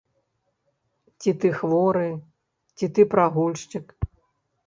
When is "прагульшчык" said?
3.13-3.87